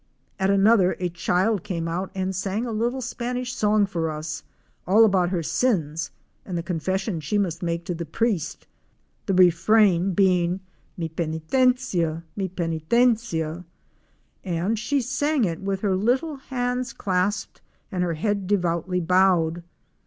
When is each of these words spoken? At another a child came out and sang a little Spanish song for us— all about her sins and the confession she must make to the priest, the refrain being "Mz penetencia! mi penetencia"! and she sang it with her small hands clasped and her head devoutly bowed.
At 0.39 0.49
another 0.49 0.95
a 0.99 1.09
child 1.09 1.63
came 1.63 1.87
out 1.87 2.09
and 2.15 2.35
sang 2.35 2.65
a 2.65 2.71
little 2.71 3.01
Spanish 3.03 3.53
song 3.53 3.85
for 3.85 4.09
us— 4.09 4.41
all 4.87 5.05
about 5.05 5.29
her 5.29 5.43
sins 5.43 6.09
and 6.43 6.57
the 6.57 6.63
confession 6.63 7.19
she 7.19 7.37
must 7.37 7.61
make 7.61 7.85
to 7.85 7.93
the 7.93 8.03
priest, 8.03 8.65
the 9.27 9.35
refrain 9.35 10.15
being 10.15 10.61
"Mz 10.97 11.11
penetencia! 11.13 12.23
mi 12.35 12.49
penetencia"! 12.49 13.63
and 14.43 14.79
she 14.79 15.01
sang 15.01 15.45
it 15.45 15.61
with 15.61 15.81
her 15.81 15.95
small 15.95 16.37
hands 16.37 16.93
clasped 16.93 17.61
and 17.91 18.03
her 18.03 18.15
head 18.15 18.47
devoutly 18.47 19.01
bowed. 19.01 19.61